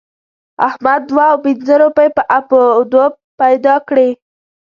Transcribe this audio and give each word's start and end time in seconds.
احمد 0.67 1.01
دوه 1.09 1.25
او 1.31 1.37
پينځه 1.45 1.73
روپۍ 1.81 2.07
په 2.17 2.21
اپ 2.37 2.47
و 2.57 2.61
دوپ 2.91 3.13
پیدا 3.41 3.75
کړې. 3.87 4.09